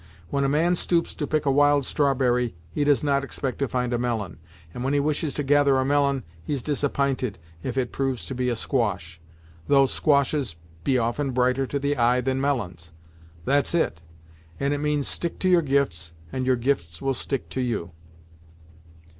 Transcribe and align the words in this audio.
When 0.31 0.43
a 0.43 0.49
man 0.49 0.73
stoops 0.73 1.13
to 1.13 1.27
pick 1.27 1.45
a 1.45 1.51
wild 1.51 1.85
strawberry, 1.85 2.55
he 2.71 2.83
does 2.83 3.03
not 3.03 3.23
expect 3.23 3.59
to 3.59 3.67
find 3.67 3.93
a 3.93 3.99
melon; 3.99 4.39
and 4.73 4.83
when 4.83 4.95
he 4.95 4.99
wishes 4.99 5.35
to 5.35 5.43
gather 5.43 5.77
a 5.77 5.85
melon, 5.85 6.23
he's 6.43 6.63
disapp'inted 6.63 7.35
if 7.61 7.77
it 7.77 7.91
proves 7.91 8.25
to 8.25 8.33
be 8.33 8.49
a 8.49 8.55
squash; 8.55 9.21
though 9.67 9.85
squashes 9.85 10.55
be 10.83 10.97
often 10.97 11.33
brighter 11.33 11.67
to 11.67 11.77
the 11.77 11.97
eye 11.97 12.19
than 12.19 12.41
melons. 12.41 12.91
That's 13.45 13.75
it, 13.75 14.01
and 14.59 14.73
it 14.73 14.79
means 14.79 15.07
stick 15.07 15.37
to 15.37 15.47
your 15.49 15.61
gifts, 15.61 16.13
and 16.31 16.47
your 16.47 16.55
gifts 16.55 16.99
will 16.99 17.13
stick 17.13 17.47
to 17.49 17.61
you." 17.61 17.91